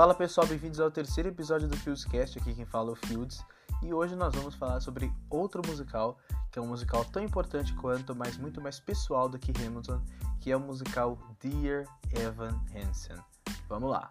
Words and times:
Fala 0.00 0.14
pessoal, 0.14 0.46
bem-vindos 0.46 0.80
ao 0.80 0.90
terceiro 0.90 1.28
episódio 1.28 1.68
do 1.68 1.76
Fieldscast, 1.76 2.38
aqui 2.38 2.54
quem 2.54 2.64
fala 2.64 2.88
é 2.88 2.92
o 2.92 2.96
Fields, 2.96 3.44
e 3.82 3.92
hoje 3.92 4.16
nós 4.16 4.34
vamos 4.34 4.54
falar 4.54 4.80
sobre 4.80 5.12
outro 5.28 5.60
musical, 5.66 6.16
que 6.50 6.58
é 6.58 6.62
um 6.62 6.68
musical 6.68 7.04
tão 7.04 7.22
importante 7.22 7.74
quanto, 7.74 8.16
mas 8.16 8.38
muito 8.38 8.62
mais 8.62 8.80
pessoal 8.80 9.28
do 9.28 9.38
que 9.38 9.52
Hamilton, 9.52 10.00
que 10.40 10.50
é 10.50 10.56
o 10.56 10.60
musical 10.60 11.18
Dear 11.38 11.84
Evan 12.18 12.58
Hansen. 12.74 13.18
Vamos 13.68 13.90
lá! 13.90 14.10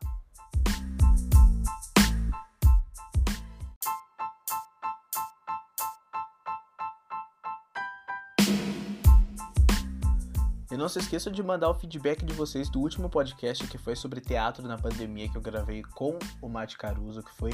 E 10.72 10.78
não 10.78 10.88
se 10.88 11.00
esqueça 11.00 11.32
de 11.32 11.41
mandar 11.41 11.72
o 11.72 11.73
feedback 11.73 12.23
de 12.23 12.32
vocês 12.32 12.70
do 12.70 12.80
último 12.80 13.10
podcast 13.10 13.68
que 13.68 13.77
foi 13.80 13.96
sobre 13.96 14.22
teatro 14.22 14.68
na 14.68 14.77
pandemia 14.77 15.27
que 15.27 15.36
eu 15.36 15.41
gravei 15.41 15.82
com 15.82 16.20
o 16.40 16.48
Mate 16.48 16.77
Caruso, 16.77 17.23
que 17.23 17.34
foi 17.34 17.50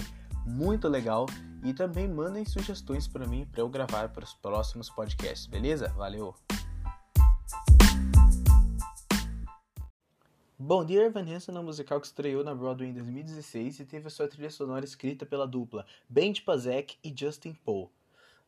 muito 0.45 0.89
legal. 0.89 1.25
E 1.63 1.73
também 1.73 2.09
mandem 2.09 2.43
sugestões 2.43 3.07
para 3.07 3.25
mim 3.25 3.47
para 3.49 3.61
eu 3.61 3.69
gravar 3.69 4.09
para 4.09 4.25
os 4.25 4.33
próximos 4.33 4.89
podcasts, 4.89 5.47
beleza? 5.47 5.87
Valeu! 5.95 6.35
Bom, 10.59 10.83
Dear 10.83 11.05
Evan 11.05 11.21
Hansen 11.21 11.55
é 11.55 11.59
um 11.59 11.63
musical 11.63 12.01
que 12.01 12.07
estreou 12.07 12.43
na 12.43 12.53
Broadway 12.53 12.89
em 12.89 12.93
2016 12.93 13.79
e 13.79 13.85
teve 13.85 14.07
a 14.07 14.09
sua 14.09 14.27
trilha 14.27 14.49
sonora 14.49 14.83
escrita 14.83 15.25
pela 15.25 15.47
dupla 15.47 15.85
Ben 16.09 16.33
Pazek 16.33 16.97
e 17.01 17.13
Justin 17.17 17.53
Poe. 17.63 17.87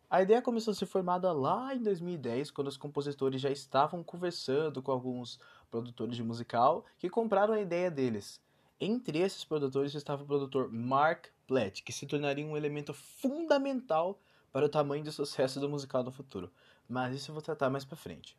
A 0.10 0.22
ideia 0.22 0.42
começou 0.42 0.72
a 0.72 0.76
ser 0.76 0.86
formada 0.86 1.34
lá 1.34 1.76
em 1.76 1.84
2010, 1.84 2.52
quando 2.52 2.68
os 2.68 2.78
compositores 2.78 3.42
já 3.42 3.50
estavam 3.50 4.02
conversando 4.02 4.82
com 4.82 4.90
alguns 4.90 5.38
produtores 5.70 6.16
de 6.16 6.24
musical 6.24 6.86
que 6.98 7.10
compraram 7.10 7.54
a 7.54 7.60
ideia 7.60 7.92
deles. 7.92 8.42
Entre 8.80 9.20
esses 9.20 9.44
produtores 9.44 9.94
estava 9.94 10.24
o 10.24 10.26
produtor 10.26 10.72
Mark 10.72 11.26
Platt, 11.46 11.84
que 11.84 11.92
se 11.92 12.06
tornaria 12.06 12.46
um 12.46 12.56
elemento 12.56 12.94
fundamental 12.94 14.18
para 14.54 14.66
o 14.66 14.70
tamanho 14.70 15.04
de 15.04 15.12
sucesso 15.12 15.60
do 15.60 15.68
musical 15.68 16.04
no 16.04 16.12
futuro. 16.12 16.50
Mas 16.88 17.14
isso 17.14 17.30
eu 17.30 17.34
vou 17.34 17.42
tratar 17.42 17.70
mais 17.70 17.84
para 17.84 17.98
frente. 17.98 18.38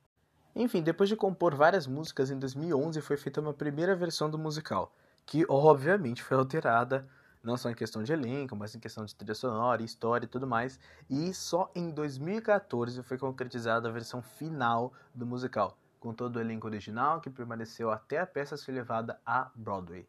Enfim, 0.57 0.81
depois 0.81 1.11
de 1.11 1.17
compor 1.17 1.55
várias 1.55 1.87
músicas, 1.87 2.31
em 2.31 2.39
2011 2.39 3.03
foi 3.03 3.19
feita 3.19 3.43
uma 3.43 3.53
primeira 3.53 3.95
versão 3.95 4.31
do 4.31 4.39
musical, 4.39 4.95
que 5.27 5.45
obviamente 5.47 6.23
foi 6.23 6.39
alterada 6.39 7.07
não 7.49 7.57
só 7.57 7.71
em 7.71 7.75
questão 7.75 8.03
de 8.03 8.13
elenco, 8.13 8.55
mas 8.55 8.75
em 8.75 8.79
questão 8.79 9.07
de 9.07 9.15
trilha 9.15 9.35
sonora, 9.35 9.83
história 9.83 10.27
e 10.27 10.29
tudo 10.29 10.47
mais. 10.47 10.79
E 11.09 11.33
só 11.33 11.71
em 11.75 11.91
2014 11.91 13.03
foi 13.03 13.17
concretizada 13.17 13.89
a 13.89 13.93
versão 13.93 14.21
final 14.21 14.93
do 15.15 15.25
musical, 15.25 15.79
com 15.99 16.13
todo 16.13 16.37
o 16.37 16.41
elenco 16.41 16.67
original 16.67 17.23
que 17.23 17.31
permaneceu 17.31 17.91
até 17.91 18.21
a 18.21 18.27
peça 18.27 18.55
ser 18.59 18.73
levada 18.73 19.19
a 19.25 19.51
Broadway. 19.55 20.07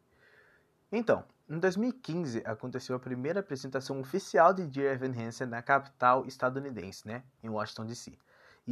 Então, 0.92 1.24
em 1.48 1.58
2015 1.58 2.42
aconteceu 2.44 2.94
a 2.94 3.00
primeira 3.00 3.40
apresentação 3.40 3.98
oficial 4.00 4.52
de 4.52 4.66
Dear 4.66 4.94
Evan 4.94 5.18
Hansen 5.18 5.46
na 5.46 5.62
capital 5.62 6.26
estadunidense, 6.26 7.08
né, 7.08 7.22
em 7.42 7.48
Washington 7.48 7.86
DC. 7.86 8.18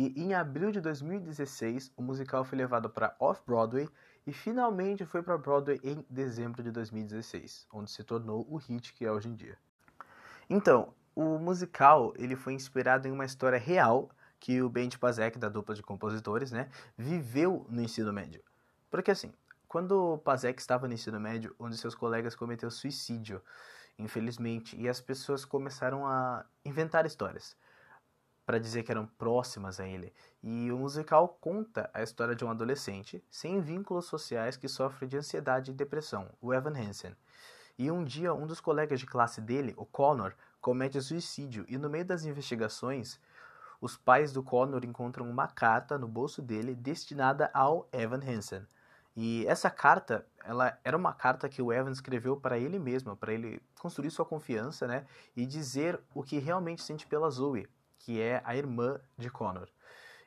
E 0.01 0.13
em 0.15 0.33
abril 0.33 0.71
de 0.71 0.81
2016, 0.81 1.91
o 1.97 2.03
musical 2.03 2.45
foi 2.45 2.57
levado 2.57 2.89
para 2.89 3.17
Off-Broadway 3.19 3.89
e 4.25 4.33
finalmente 4.33 5.05
foi 5.05 5.25
para 5.25 5.37
Broadway 5.37 5.81
em 5.83 6.07
dezembro 6.09 6.63
de 6.63 6.71
2016, 6.71 7.67
onde 7.73 7.91
se 7.91 8.05
tornou 8.05 8.47
o 8.49 8.59
hit 8.59 8.95
que 8.95 9.05
é 9.05 9.11
hoje 9.11 9.29
em 9.29 9.35
dia. 9.35 9.59
Então, 10.49 10.95
o 11.17 11.37
musical 11.37 12.15
ele 12.17 12.37
foi 12.37 12.53
inspirado 12.53 13.09
em 13.09 13.11
uma 13.11 13.25
história 13.25 13.59
real 13.59 14.09
que 14.39 14.63
o 14.63 14.69
Ben 14.69 14.89
Pazek, 14.89 15.37
da 15.37 15.49
dupla 15.49 15.75
de 15.75 15.83
compositores, 15.83 16.53
né, 16.53 16.71
viveu 16.97 17.67
no 17.69 17.83
ensino 17.83 18.13
médio. 18.13 18.41
Porque 18.89 19.11
assim, 19.11 19.33
quando 19.67 20.15
o 20.15 20.19
Pazek 20.19 20.61
estava 20.61 20.87
no 20.87 20.95
ensino 20.95 21.19
médio, 21.19 21.57
um 21.59 21.69
de 21.69 21.77
seus 21.77 21.97
colegas 21.97 22.37
cometeu 22.37 22.71
suicídio, 22.71 23.43
infelizmente, 23.99 24.77
e 24.81 24.89
as 24.89 25.01
pessoas 25.01 25.45
começaram 25.45 26.07
a 26.07 26.47
inventar 26.65 27.05
histórias 27.05 27.57
para 28.49 28.59
dizer 28.59 28.83
que 28.83 28.91
eram 28.91 29.05
próximas 29.05 29.79
a 29.79 29.87
ele. 29.87 30.11
E 30.43 30.73
o 30.73 30.79
musical 30.79 31.37
conta 31.39 31.91
a 31.93 32.03
história 32.03 32.35
de 32.35 32.47
um 32.47 32.51
adolescente 32.51 33.23
sem 33.31 33.61
vínculos 33.61 34.07
sociais 34.07 34.57
que 34.57 34.67
sofre 34.67 35.07
de 35.07 35.19
ansiedade 35.19 35.71
e 35.71 35.75
depressão, 35.75 36.31
o 36.41 36.55
Evan 36.55 36.73
Hansen. 36.73 37.15
E 37.79 37.91
um 37.91 38.03
dia, 38.03 38.33
um 38.33 38.47
dos 38.47 38.59
colegas 38.59 39.01
de 39.01 39.07
classe 39.07 39.43
dele, 39.43 39.75
o 39.77 39.85
Connor, 39.85 40.33
comete 40.63 40.99
suicídio 40.99 41.67
e 41.69 41.77
no 41.77 41.91
meio 41.91 42.07
das 42.07 42.25
investigações, 42.25 43.21
os 43.83 43.99
pais 43.99 44.33
do 44.33 44.43
Connor 44.43 44.83
encontram 44.83 45.29
uma 45.29 45.49
carta 45.49 45.99
no 45.99 46.09
bolso 46.09 46.41
dele 46.41 46.75
destinada 46.75 47.51
ao 47.53 47.87
Evan 47.93 48.23
Hansen. 48.27 48.67
E 49.15 49.45
essa 49.47 49.69
carta, 49.69 50.25
ela 50.43 50.79
era 50.83 50.97
uma 50.97 51.13
carta 51.13 51.51
que 51.51 51.61
o 51.61 51.71
Evan 51.71 51.91
escreveu 51.91 52.35
para 52.35 52.57
ele 52.57 52.79
mesmo, 52.79 53.15
para 53.15 53.31
ele 53.31 53.61
construir 53.79 54.11
sua 54.11 54.25
confiança, 54.25 54.87
né, 54.87 55.05
e 55.37 55.45
dizer 55.45 56.01
o 56.15 56.23
que 56.23 56.39
realmente 56.39 56.83
sente 56.83 57.07
pela 57.07 57.29
Zoe, 57.29 57.69
que 57.99 58.21
é 58.21 58.43
a 58.45 58.57
irmã 58.57 59.01
de 59.17 59.31
Connor. 59.31 59.69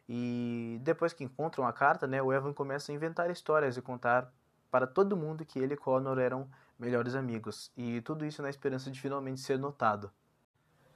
E 0.08 0.80
depois 0.84 1.14
que 1.14 1.24
encontram 1.24 1.66
a 1.66 1.74
carta, 1.74 2.08
né, 2.08 2.22
o 2.22 2.34
Evan 2.34 2.54
começa 2.54 2.92
a 2.92 2.96
inventar 2.96 3.30
histórias 3.30 3.78
e 3.78 3.82
contar 3.82 4.32
para 4.70 4.88
todo 4.88 5.18
mundo 5.18 5.46
que 5.46 5.60
ele 5.60 5.74
e 5.74 5.78
Connor 5.78 6.18
eram 6.20 6.50
melhores 6.78 7.16
amigos. 7.16 7.72
E 7.78 8.02
tudo 8.02 8.26
isso 8.26 8.42
na 8.42 8.50
esperança 8.50 8.90
de 8.90 9.00
finalmente 9.00 9.42
ser 9.42 9.58
notado. 9.58 10.12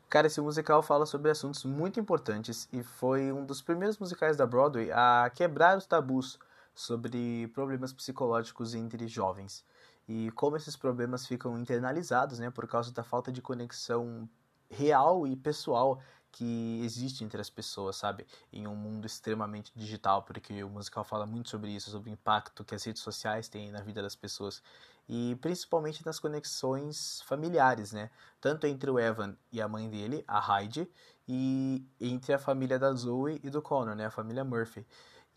Cara, 0.10 0.28
esse 0.28 0.40
musical 0.40 0.82
fala 0.82 1.06
sobre 1.06 1.32
assuntos 1.32 1.66
muito 1.66 2.00
importantes 2.00 2.70
e 2.72 2.84
foi 2.84 3.32
um 3.32 3.46
dos 3.46 3.62
primeiros 3.62 3.98
musicais 3.98 4.38
da 4.38 4.46
Broadway 4.46 4.92
a 4.92 5.30
quebrar 5.34 5.78
os 5.78 5.86
tabus 5.86 6.40
sobre 6.74 7.48
problemas 7.50 7.92
psicológicos 7.92 8.76
entre 8.76 9.08
jovens 9.08 9.66
e 10.08 10.32
como 10.32 10.56
esses 10.56 10.76
problemas 10.76 11.26
ficam 11.26 11.58
internalizados, 11.58 12.40
né, 12.40 12.50
por 12.50 12.68
causa 12.68 12.92
da 12.92 13.04
falta 13.04 13.32
de 13.32 13.42
conexão 13.42 14.30
real 14.70 15.26
e 15.26 15.36
pessoal 15.36 16.00
que 16.36 16.82
existe 16.84 17.24
entre 17.24 17.40
as 17.40 17.50
pessoas, 17.50 17.96
sabe? 17.96 18.28
Em 18.52 18.68
um 18.68 18.76
mundo 18.76 19.06
extremamente 19.06 19.72
digital, 19.74 20.22
porque 20.22 20.62
o 20.66 20.70
musical 20.70 21.06
fala 21.06 21.26
muito 21.26 21.50
sobre 21.50 21.72
isso, 21.72 21.90
sobre 21.90 22.10
o 22.10 22.14
impacto 22.14 22.66
que 22.66 22.76
as 22.76 22.84
redes 22.84 23.02
sociais 23.02 23.48
têm 23.48 23.72
na 23.72 23.80
vida 23.80 24.02
das 24.02 24.18
pessoas 24.18 24.62
e 25.08 25.38
principalmente 25.40 26.06
nas 26.06 26.20
conexões 26.20 27.22
familiares, 27.22 27.94
né? 27.94 28.10
Tanto 28.42 28.68
entre 28.68 28.92
o 28.92 29.00
Evan 29.00 29.38
e 29.50 29.62
a 29.62 29.68
mãe 29.70 29.90
dele, 29.90 30.26
a 30.28 30.60
Heidi, 30.60 30.92
e 31.26 31.88
entre 32.02 32.34
a 32.34 32.38
família 32.38 32.78
da 32.78 32.92
Zoe 32.94 33.40
e 33.42 33.50
do 33.50 33.62
Connor, 33.62 33.96
né? 33.96 34.08
A 34.08 34.12
família 34.12 34.44
Murphy, 34.44 34.86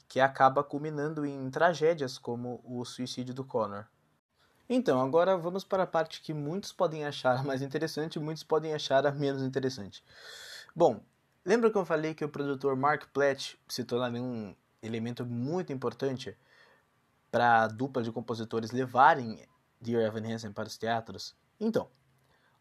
que 0.09 0.19
acaba 0.19 0.65
culminando 0.65 1.25
em 1.25 1.49
tragédias 1.49 2.19
como 2.19 2.61
o 2.65 2.85
suicídio 2.85 3.33
do 3.33 3.45
Connor. 3.45 3.85
Então, 4.69 5.01
agora 5.01 5.37
vamos 5.37 5.63
para 5.63 5.85
a 5.85 5.87
parte 5.87 6.21
que 6.21 6.35
muitos 6.35 6.73
podem 6.73 7.05
achar 7.05 7.45
mais 7.45 7.63
interessante 7.63 8.17
e 8.17 8.19
muitos 8.21 8.43
podem 8.43 8.75
achar 8.75 9.07
a 9.07 9.13
menos 9.13 9.43
interessante. 9.43 10.03
Bom, 10.75 11.01
lembra 11.45 11.71
que 11.71 11.77
eu 11.77 11.85
falei 11.85 12.15
que 12.15 12.25
o 12.25 12.29
produtor 12.29 12.77
Mark 12.77 13.09
Platt 13.13 13.59
se 13.69 13.85
tornaria 13.85 14.23
um 14.23 14.55
elemento 14.83 15.25
muito 15.25 15.73
importante 15.73 16.37
para 17.31 17.63
a 17.63 17.67
dupla 17.69 18.03
de 18.03 18.13
compositores 18.13 18.71
levarem 18.71 19.47
Dear 19.81 20.03
Evan 20.03 20.27
Hansen 20.27 20.53
para 20.53 20.69
os 20.69 20.77
teatros? 20.77 21.35
Então, 21.59 21.91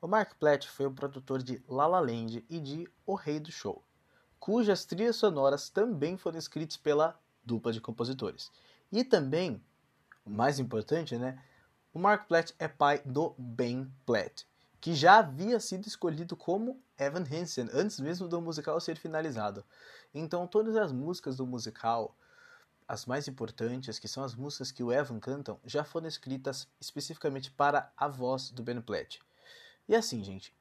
o 0.01 0.07
Mark 0.07 0.35
Platt 0.39 0.67
foi 0.67 0.85
o 0.85 0.91
produtor 0.91 1.43
de 1.43 1.61
La 1.67 1.87
La 1.87 1.99
Land 1.99 2.45
e 2.49 2.59
de 2.59 2.87
O 3.05 3.15
Rei 3.15 3.39
do 3.39 3.51
Show, 3.51 3.83
cujas 4.39 4.85
trilhas 4.85 5.15
sonoras 5.15 5.69
também 5.69 6.17
foram 6.17 6.37
escritas 6.37 6.77
pela 6.77 7.19
dupla 7.43 7.71
de 7.71 7.81
compositores. 7.81 8.51
E 8.91 9.03
também, 9.03 9.63
o 10.25 10.29
mais 10.29 10.59
importante, 10.59 11.17
né, 11.17 11.41
o 11.93 11.99
Mark 11.99 12.27
Platt 12.27 12.53
é 12.57 12.67
pai 12.67 13.01
do 13.05 13.35
Ben 13.37 13.91
Platt, 14.05 14.47
que 14.79 14.93
já 14.93 15.17
havia 15.17 15.59
sido 15.59 15.87
escolhido 15.87 16.35
como 16.35 16.81
Evan 16.97 17.23
Hansen 17.23 17.69
antes 17.73 17.99
mesmo 17.99 18.27
do 18.27 18.41
musical 18.41 18.79
ser 18.79 18.97
finalizado. 18.97 19.63
Então, 20.13 20.47
todas 20.47 20.75
as 20.75 20.91
músicas 20.91 21.37
do 21.37 21.45
musical, 21.45 22.15
as 22.87 23.05
mais 23.05 23.27
importantes, 23.27 23.99
que 23.99 24.07
são 24.07 24.23
as 24.23 24.35
músicas 24.35 24.71
que 24.71 24.83
o 24.83 24.91
Evan 24.91 25.19
cantam, 25.19 25.59
já 25.65 25.83
foram 25.83 26.07
escritas 26.07 26.67
especificamente 26.79 27.51
para 27.51 27.91
a 27.97 28.07
voz 28.07 28.49
do 28.49 28.63
Ben 28.63 28.79
Platt. 28.81 29.19
E 29.87 29.95
assim, 29.95 30.23
gente, 30.23 30.55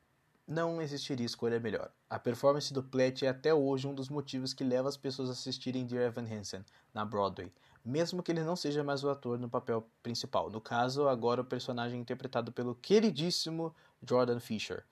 não 0.46 0.80
existiria 0.80 1.26
escolha 1.26 1.58
melhor. 1.58 1.90
A 2.08 2.18
performance 2.18 2.72
do 2.72 2.82
Platt 2.82 3.24
é 3.24 3.28
até 3.28 3.52
hoje 3.52 3.86
um 3.86 3.94
dos 3.94 4.08
motivos 4.08 4.54
que 4.54 4.62
leva 4.64 4.88
as 4.88 4.96
pessoas 4.96 5.28
a 5.28 5.32
assistirem 5.32 5.86
Dear 5.86 6.04
Evan 6.04 6.26
Hansen 6.32 6.64
na 6.94 7.04
Broadway, 7.04 7.52
mesmo 7.86 8.20
que 8.20 8.32
ele 8.32 8.42
não 8.42 8.56
seja 8.56 8.82
mais 8.82 9.04
o 9.04 9.08
ator 9.08 9.38
no 9.38 9.48
papel 9.48 9.88
principal. 10.02 10.50
No 10.50 10.60
caso, 10.60 11.06
agora 11.06 11.40
o 11.40 11.44
personagem 11.44 12.00
interpretado 12.00 12.50
pelo 12.50 12.74
queridíssimo 12.74 13.72
Jordan 14.02 14.40
Fisher. 14.40 14.84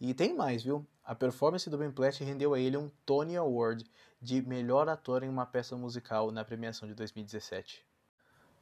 E 0.00 0.14
tem 0.14 0.32
mais, 0.32 0.62
viu? 0.62 0.86
A 1.04 1.14
performance 1.14 1.68
do 1.68 1.76
Ben 1.76 1.90
Platt 1.90 2.22
rendeu 2.22 2.54
a 2.54 2.60
ele 2.60 2.76
um 2.76 2.88
Tony 3.04 3.36
Award 3.36 3.84
de 4.22 4.40
melhor 4.42 4.88
ator 4.88 5.24
em 5.24 5.28
uma 5.28 5.44
peça 5.44 5.76
musical 5.76 6.30
na 6.30 6.44
premiação 6.44 6.86
de 6.86 6.94
2017. 6.94 7.84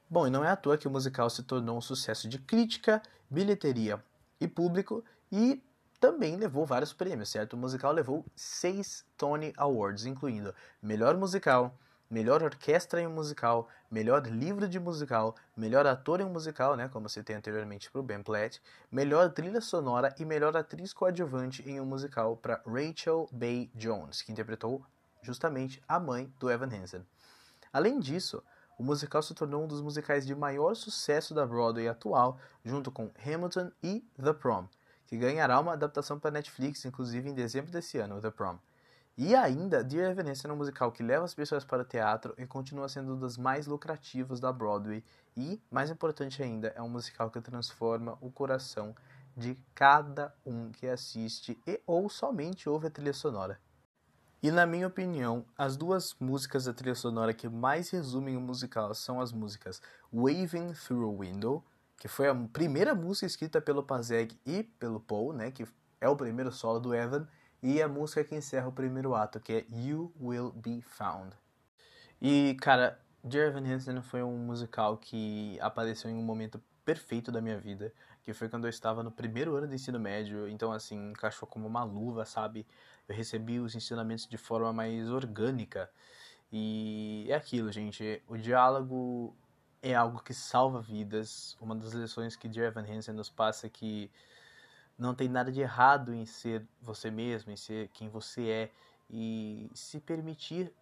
Bom, 0.08 0.26
e 0.26 0.30
não 0.30 0.44
é 0.44 0.48
à 0.48 0.56
toa 0.56 0.78
que 0.78 0.88
o 0.88 0.90
musical 0.90 1.28
se 1.28 1.42
tornou 1.42 1.76
um 1.76 1.80
sucesso 1.80 2.26
de 2.28 2.38
crítica, 2.38 3.02
bilheteria 3.28 4.02
e 4.40 4.48
público 4.48 5.04
e 5.30 5.62
também 6.00 6.36
levou 6.36 6.64
vários 6.64 6.92
prêmios, 6.92 7.30
certo? 7.30 7.54
O 7.54 7.56
musical 7.56 7.92
levou 7.92 8.24
seis 8.34 9.04
Tony 9.16 9.52
Awards, 9.56 10.06
incluindo 10.06 10.54
melhor 10.82 11.16
musical, 11.16 11.76
melhor 12.14 12.44
orquestra 12.44 13.00
em 13.00 13.08
um 13.08 13.10
musical, 13.12 13.68
melhor 13.90 14.24
livro 14.24 14.68
de 14.68 14.78
musical, 14.78 15.34
melhor 15.56 15.84
ator 15.84 16.20
em 16.20 16.24
um 16.24 16.28
musical, 16.28 16.76
né, 16.76 16.88
como 16.88 17.08
citei 17.08 17.34
anteriormente 17.34 17.90
para 17.90 18.00
o 18.00 18.04
Ben 18.04 18.22
Platt, 18.22 18.62
melhor 18.88 19.32
trilha 19.32 19.60
sonora 19.60 20.14
e 20.16 20.24
melhor 20.24 20.56
atriz 20.56 20.92
coadjuvante 20.92 21.68
em 21.68 21.80
um 21.80 21.84
musical 21.84 22.36
para 22.36 22.62
Rachel 22.64 23.28
Bay 23.32 23.68
Jones, 23.74 24.22
que 24.22 24.30
interpretou 24.30 24.86
justamente 25.22 25.82
a 25.88 25.98
mãe 25.98 26.32
do 26.38 26.48
Evan 26.48 26.68
Hansen. 26.72 27.04
Além 27.72 27.98
disso, 27.98 28.40
o 28.78 28.84
musical 28.84 29.20
se 29.20 29.34
tornou 29.34 29.64
um 29.64 29.68
dos 29.68 29.82
musicais 29.82 30.24
de 30.24 30.36
maior 30.36 30.76
sucesso 30.76 31.34
da 31.34 31.44
Broadway 31.44 31.88
atual, 31.88 32.38
junto 32.64 32.92
com 32.92 33.10
Hamilton 33.26 33.72
e 33.82 34.08
The 34.22 34.34
Prom, 34.34 34.68
que 35.08 35.16
ganhará 35.16 35.58
uma 35.58 35.72
adaptação 35.72 36.20
para 36.20 36.30
Netflix, 36.30 36.84
inclusive 36.84 37.28
em 37.28 37.34
dezembro 37.34 37.72
desse 37.72 37.98
ano, 37.98 38.20
The 38.20 38.30
Prom. 38.30 38.56
E 39.16 39.32
ainda, 39.36 39.84
Dear 39.84 40.10
Evan 40.10 40.28
Hansen 40.28 40.50
é 40.50 40.54
um 40.54 40.56
musical 40.56 40.90
que 40.90 41.00
leva 41.00 41.24
as 41.24 41.32
pessoas 41.32 41.64
para 41.64 41.82
o 41.82 41.84
teatro 41.84 42.34
e 42.36 42.44
continua 42.46 42.88
sendo 42.88 43.14
um 43.14 43.18
dos 43.18 43.38
mais 43.38 43.64
lucrativos 43.68 44.40
da 44.40 44.52
Broadway. 44.52 45.04
E, 45.36 45.62
mais 45.70 45.88
importante 45.88 46.42
ainda, 46.42 46.72
é 46.74 46.82
um 46.82 46.88
musical 46.88 47.30
que 47.30 47.40
transforma 47.40 48.18
o 48.20 48.28
coração 48.28 48.92
de 49.36 49.56
cada 49.72 50.34
um 50.44 50.72
que 50.72 50.88
assiste 50.88 51.56
e 51.64 51.80
ou 51.86 52.08
somente 52.08 52.68
ouve 52.68 52.88
a 52.88 52.90
trilha 52.90 53.12
sonora. 53.12 53.60
E 54.42 54.50
na 54.50 54.66
minha 54.66 54.88
opinião, 54.88 55.46
as 55.56 55.76
duas 55.76 56.16
músicas 56.18 56.64
da 56.64 56.74
trilha 56.74 56.96
sonora 56.96 57.32
que 57.32 57.48
mais 57.48 57.90
resumem 57.90 58.36
o 58.36 58.40
musical 58.40 58.92
são 58.94 59.20
as 59.20 59.32
músicas 59.32 59.80
Waving 60.12 60.72
Through 60.72 61.08
a 61.08 61.20
Window, 61.20 61.64
que 61.96 62.08
foi 62.08 62.28
a 62.28 62.34
primeira 62.34 62.96
música 62.96 63.26
escrita 63.26 63.60
pelo 63.60 63.84
Pazeg 63.84 64.36
e 64.44 64.64
pelo 64.64 64.98
Paul, 64.98 65.32
né, 65.32 65.52
que 65.52 65.64
é 66.00 66.08
o 66.08 66.16
primeiro 66.16 66.50
solo 66.50 66.80
do 66.80 66.92
Evan, 66.92 67.28
e 67.64 67.80
a 67.80 67.88
música 67.88 68.22
que 68.22 68.34
encerra 68.34 68.68
o 68.68 68.72
primeiro 68.72 69.14
ato, 69.14 69.40
que 69.40 69.50
é 69.54 69.64
You 69.70 70.12
Will 70.20 70.52
Be 70.52 70.82
Found. 70.82 71.34
E, 72.20 72.54
cara, 72.60 73.00
Dear 73.22 73.48
Evan 73.48 73.66
Hansen 73.66 74.02
foi 74.02 74.22
um 74.22 74.36
musical 74.36 74.98
que 74.98 75.58
apareceu 75.62 76.10
em 76.10 76.14
um 76.14 76.22
momento 76.22 76.62
perfeito 76.84 77.32
da 77.32 77.40
minha 77.40 77.58
vida, 77.58 77.90
que 78.22 78.34
foi 78.34 78.50
quando 78.50 78.64
eu 78.64 78.68
estava 78.68 79.02
no 79.02 79.10
primeiro 79.10 79.56
ano 79.56 79.66
do 79.66 79.74
ensino 79.74 79.98
médio, 79.98 80.46
então 80.46 80.72
assim, 80.72 81.12
encaixou 81.12 81.48
como 81.48 81.66
uma 81.66 81.82
luva, 81.82 82.26
sabe? 82.26 82.66
Eu 83.08 83.16
recebi 83.16 83.58
os 83.58 83.74
ensinamentos 83.74 84.26
de 84.26 84.36
forma 84.36 84.70
mais 84.70 85.08
orgânica. 85.08 85.90
E 86.52 87.26
é 87.30 87.34
aquilo, 87.34 87.72
gente, 87.72 88.22
o 88.28 88.36
diálogo 88.36 89.34
é 89.80 89.94
algo 89.94 90.22
que 90.22 90.34
salva 90.34 90.82
vidas. 90.82 91.56
Uma 91.58 91.74
das 91.74 91.94
lições 91.94 92.36
que 92.36 92.46
Dear 92.46 92.66
Evan 92.66 92.84
Hansen 92.86 93.14
nos 93.14 93.30
passa 93.30 93.68
é 93.68 93.70
que 93.70 94.10
não 94.98 95.14
tem 95.14 95.28
nada 95.28 95.50
de 95.50 95.60
errado 95.60 96.14
em 96.14 96.24
ser 96.24 96.66
você 96.80 97.10
mesmo, 97.10 97.50
em 97.50 97.56
ser 97.56 97.88
quem 97.88 98.08
você 98.08 98.48
é 98.48 98.72
e 99.10 99.70
se 99.74 100.00
permitir 100.00 100.72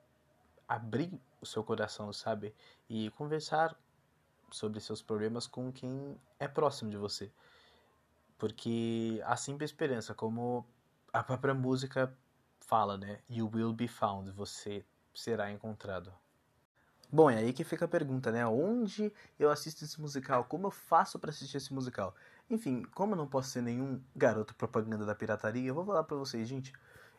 abrir 0.68 1.20
o 1.40 1.46
seu 1.46 1.64
coração, 1.64 2.12
sabe? 2.12 2.54
E 2.88 3.10
conversar 3.10 3.76
sobre 4.50 4.80
seus 4.80 5.02
problemas 5.02 5.46
com 5.46 5.72
quem 5.72 6.18
é 6.38 6.46
próximo 6.46 6.90
de 6.90 6.96
você. 6.96 7.30
Porque 8.38 9.22
a 9.24 9.36
simples 9.36 9.70
esperança, 9.70 10.14
como 10.14 10.66
a 11.12 11.22
própria 11.22 11.54
música 11.54 12.14
fala, 12.60 12.96
né? 12.96 13.20
You 13.28 13.50
will 13.52 13.72
be 13.72 13.88
found, 13.88 14.30
você 14.32 14.84
será 15.14 15.50
encontrado. 15.50 16.12
Bom, 17.10 17.28
é 17.28 17.36
aí 17.36 17.52
que 17.52 17.64
fica 17.64 17.84
a 17.84 17.88
pergunta, 17.88 18.32
né? 18.32 18.46
Onde 18.46 19.12
eu 19.38 19.50
assisto 19.50 19.84
esse 19.84 20.00
musical? 20.00 20.44
Como 20.44 20.68
eu 20.68 20.70
faço 20.70 21.18
para 21.18 21.30
assistir 21.30 21.58
esse 21.58 21.72
musical? 21.72 22.14
Enfim, 22.52 22.82
como 22.94 23.14
eu 23.14 23.16
não 23.16 23.26
posso 23.26 23.48
ser 23.48 23.62
nenhum 23.62 23.98
garoto 24.14 24.54
propaganda 24.54 25.06
da 25.06 25.14
pirataria, 25.14 25.66
eu 25.66 25.74
vou 25.74 25.86
falar 25.86 26.04
para 26.04 26.18
vocês, 26.18 26.46
gente. 26.46 26.70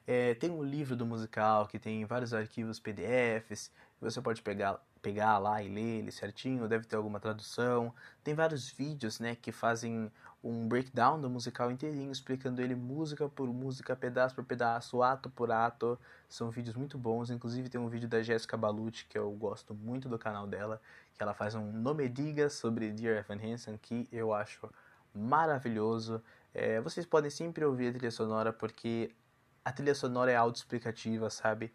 É, 0.06 0.36
tem 0.36 0.52
um 0.52 0.62
livro 0.62 0.96
do 0.96 1.08
musical 1.08 1.66
que 1.66 1.80
tem 1.80 2.06
vários 2.06 2.36
arquivos 2.36 2.80
PDFs, 2.80 3.72
você 4.00 4.22
pode 4.22 4.44
pegar, 4.44 4.80
pegar 5.02 5.40
lá 5.40 5.64
e 5.64 5.70
ler 5.70 6.02
ele 6.02 6.12
certinho, 6.12 6.68
deve 6.68 6.86
ter 6.86 6.98
alguma 6.98 7.20
tradução. 7.20 7.92
Tem 8.24 8.36
vários 8.36 8.70
vídeos 8.70 9.20
né, 9.20 9.36
que 9.36 9.52
fazem 9.52 10.12
um 10.44 10.68
breakdown 10.68 11.20
do 11.20 11.28
musical 11.32 11.72
inteirinho, 11.72 12.12
explicando 12.12 12.62
ele 12.62 12.76
música 12.76 13.28
por 13.28 13.52
música, 13.52 13.96
pedaço 13.96 14.36
por 14.36 14.44
pedaço, 14.46 15.02
ato 15.02 15.32
por 15.32 15.52
ato. 15.52 15.98
São 16.30 16.52
vídeos 16.52 16.76
muito 16.76 16.96
bons, 16.96 17.32
inclusive 17.32 17.70
tem 17.70 17.82
um 17.82 17.90
vídeo 17.90 18.08
da 18.08 18.22
Jessica 18.22 18.56
Balucci, 18.56 19.08
que 19.10 19.18
eu 19.18 19.32
gosto 19.32 19.74
muito 19.74 20.08
do 20.08 20.20
canal 20.20 20.46
dela, 20.46 20.80
que 21.16 21.24
ela 21.24 21.34
faz 21.34 21.56
um 21.56 21.72
nome 21.72 22.08
diga 22.08 22.52
sobre 22.52 22.92
Dear 22.92 23.18
Evan 23.18 23.42
Hansen, 23.44 23.80
que 23.82 24.08
eu 24.12 24.32
acho 24.32 24.70
maravilhoso. 25.14 26.22
É, 26.54 26.82
vocês 26.82 27.06
podem 27.06 27.30
sempre 27.30 27.66
ouvir 27.66 27.90
a 27.90 27.92
trilha 27.92 28.12
sonora 28.12 28.54
porque 28.54 29.12
a 29.64 29.72
trilha 29.72 29.96
sonora 29.96 30.32
é 30.32 30.36
autoexplicativa, 30.36 31.30
sabe? 31.30 31.72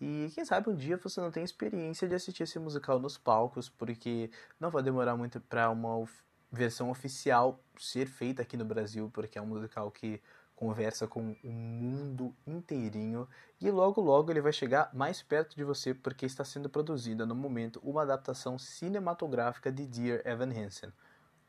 E 0.00 0.30
quem 0.34 0.44
sabe 0.44 0.70
um 0.70 0.74
dia 0.74 0.96
você 0.96 1.20
não 1.20 1.30
tem 1.30 1.44
experiência 1.44 2.08
de 2.08 2.14
assistir 2.14 2.44
esse 2.44 2.58
musical 2.58 2.98
nos 2.98 3.18
palcos, 3.18 3.68
porque 3.68 4.30
não 4.58 4.70
vai 4.70 4.82
demorar 4.82 5.16
muito 5.16 5.40
para 5.40 5.70
uma 5.70 6.06
versão 6.50 6.90
oficial 6.90 7.60
ser 7.78 8.06
feita 8.06 8.42
aqui 8.42 8.56
no 8.56 8.64
Brasil, 8.64 9.10
porque 9.12 9.38
é 9.38 9.42
um 9.42 9.46
musical 9.46 9.90
que 9.90 10.20
conversa 10.60 11.06
com 11.06 11.34
o 11.42 11.50
mundo 11.50 12.34
inteirinho 12.46 13.26
e 13.58 13.70
logo 13.70 13.98
logo 14.02 14.30
ele 14.30 14.42
vai 14.42 14.52
chegar 14.52 14.90
mais 14.92 15.22
perto 15.22 15.56
de 15.56 15.64
você 15.64 15.94
porque 15.94 16.26
está 16.26 16.44
sendo 16.44 16.68
produzida 16.68 17.24
no 17.24 17.34
momento 17.34 17.80
uma 17.82 18.02
adaptação 18.02 18.58
cinematográfica 18.58 19.72
de 19.72 19.86
Dear 19.86 20.20
Evan 20.22 20.52
Hansen. 20.52 20.92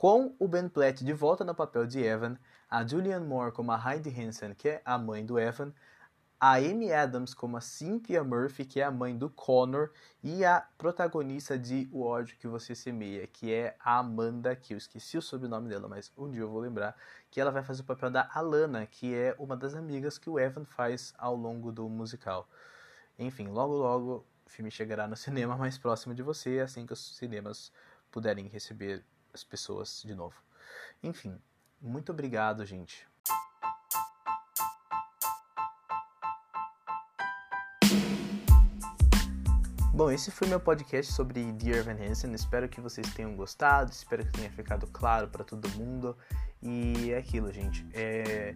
Com 0.02 0.36
o 0.40 0.48
Ben 0.48 0.68
Platt 0.68 1.04
de 1.04 1.14
volta 1.14 1.44
no 1.44 1.54
papel 1.54 1.86
de 1.86 2.00
Evan, 2.02 2.36
a 2.68 2.84
Julianne 2.84 3.24
Moore 3.24 3.52
como 3.52 3.72
a 3.72 3.78
Heidi 3.78 4.10
Hansen, 4.10 4.56
que 4.56 4.68
é 4.68 4.82
a 4.84 4.98
mãe 4.98 5.24
do 5.24 5.38
Evan, 5.38 5.72
a 6.40 6.56
Amy 6.56 6.92
Adams 6.92 7.36
como 7.36 7.56
a 7.56 7.62
Cynthia 7.62 8.24
Murphy, 8.24 8.66
que 8.66 8.82
é 8.82 8.84
a 8.84 8.90
mãe 8.90 9.16
do 9.16 9.30
Connor, 9.30 9.92
e 10.24 10.44
a 10.44 10.66
protagonista 10.76 11.56
de 11.56 11.88
O 11.92 12.02
ódio 12.02 12.36
que 12.40 12.48
você 12.48 12.74
semeia, 12.74 13.28
que 13.28 13.54
é 13.54 13.76
a 13.80 14.00
Amanda, 14.00 14.56
que 14.56 14.74
eu 14.74 14.78
esqueci 14.80 15.20
o 15.20 15.22
sobrenome 15.22 15.70
dela, 15.70 15.88
mas 15.88 16.12
um 16.18 16.32
dia 16.32 16.42
eu 16.42 16.50
vou 16.50 16.62
lembrar, 16.62 16.96
que 17.30 17.40
ela 17.40 17.52
vai 17.52 17.62
fazer 17.62 17.84
o 17.84 17.86
papel 17.86 18.10
da 18.10 18.28
Alana, 18.34 18.88
que 18.88 19.14
é 19.14 19.36
uma 19.38 19.56
das 19.56 19.76
amigas 19.76 20.18
que 20.18 20.32
o 20.32 20.40
Evan 20.40 20.66
faz 20.66 21.14
ao 21.16 21.36
longo 21.36 21.72
do 21.72 21.88
musical. 21.88 22.50
Enfim, 23.20 23.50
logo 23.50 23.76
logo 23.76 24.26
o 24.48 24.50
filme 24.50 24.72
chegará 24.72 25.08
no 25.08 25.16
cinema 25.16 25.56
mais 25.62 25.78
próximo 25.78 26.16
de 26.16 26.24
você, 26.24 26.60
assim 26.60 26.88
que 26.88 26.94
os 26.94 27.18
cinemas 27.18 27.72
puderem 28.10 28.48
receber 28.48 29.06
as 29.34 29.44
pessoas 29.44 30.04
de 30.06 30.14
novo. 30.14 30.36
Enfim, 31.04 31.40
muito 31.82 32.12
obrigado, 32.12 32.66
gente. 32.66 33.08
Bom, 39.94 40.10
esse 40.10 40.32
foi 40.32 40.48
meu 40.48 40.60
podcast 40.60 41.12
sobre 41.12 41.52
Dear 41.52 41.80
Evan 41.80 42.04
Hansen. 42.04 42.34
Espero 42.34 42.68
que 42.68 42.82
vocês 42.82 43.14
tenham 43.14 43.36
gostado, 43.36 43.92
espero 43.92 44.26
que 44.26 44.32
tenha 44.32 44.50
ficado 44.50 44.88
claro 44.88 45.28
para 45.28 45.44
todo 45.44 45.70
mundo. 45.78 46.18
E 46.62 47.12
é 47.12 47.18
aquilo, 47.18 47.52
gente. 47.52 47.86
É... 47.94 48.56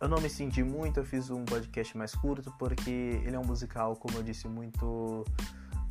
Eu 0.00 0.08
não 0.08 0.20
me 0.20 0.28
senti 0.28 0.62
muito, 0.62 1.00
eu 1.00 1.04
fiz 1.04 1.30
um 1.30 1.44
podcast 1.44 1.96
mais 1.96 2.14
curto 2.14 2.52
porque 2.58 2.90
ele 3.24 3.34
é 3.34 3.38
um 3.38 3.44
musical, 3.44 3.96
como 3.96 4.18
eu 4.18 4.22
disse, 4.22 4.46
muito 4.46 5.24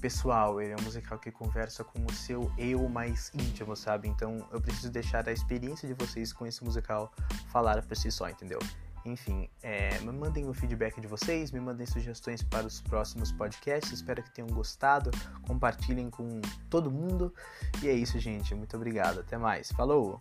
pessoal, 0.02 0.60
ele 0.60 0.74
é 0.74 0.76
um 0.76 0.84
musical 0.84 1.20
que 1.20 1.32
conversa 1.32 1.84
com 1.84 2.04
o 2.04 2.12
seu 2.12 2.52
eu 2.58 2.90
mais 2.90 3.32
íntimo, 3.34 3.76
sabe? 3.76 4.08
Então 4.08 4.46
eu 4.52 4.60
preciso 4.60 4.92
deixar 4.92 5.28
a 5.30 5.32
experiência 5.32 5.88
de 5.88 5.94
vocês 5.94 6.34
com 6.34 6.46
esse 6.46 6.64
musical 6.64 7.14
falar 7.52 7.82
por 7.84 7.96
si 7.96 8.12
só, 8.12 8.28
entendeu? 8.28 8.60
Enfim, 9.06 9.50
é, 9.64 10.00
me 10.00 10.12
mandem 10.12 10.48
o 10.48 10.54
feedback 10.54 11.00
de 11.02 11.08
vocês, 11.08 11.52
me 11.52 11.60
mandem 11.60 11.86
sugestões 11.86 12.44
para 12.44 12.68
os 12.68 12.82
próximos 12.82 13.32
podcasts. 13.32 13.92
Espero 13.92 14.22
que 14.22 14.30
tenham 14.30 14.50
gostado. 14.50 15.10
Compartilhem 15.48 16.10
com 16.10 16.40
todo 16.70 16.92
mundo. 16.92 17.34
E 17.82 17.90
é 17.90 17.94
isso, 17.94 18.20
gente. 18.20 18.54
Muito 18.54 18.76
obrigado. 18.76 19.22
Até 19.22 19.38
mais. 19.38 19.72
Falou! 19.72 20.20